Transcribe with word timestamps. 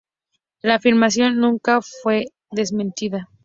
La 0.63 0.73
afirmación 0.77 1.37
nunca 1.37 1.79
fue 2.01 2.29
desmentida. 2.49 3.29